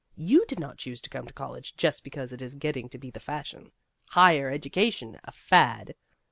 You 0.17 0.45
did 0.47 0.59
not 0.59 0.79
choose 0.79 0.99
to 1.01 1.11
come 1.11 1.27
to 1.27 1.31
college 1.31 1.75
just 1.77 2.03
be 2.03 2.09
cause 2.09 2.33
it 2.33 2.41
is 2.41 2.55
getting 2.55 2.89
to 2.89 2.97
be 2.97 3.11
the 3.11 3.19
fashion. 3.19 3.71
Higher 4.09 4.49
education 4.49 5.19
a 5.23 5.31
fad 5.31 5.93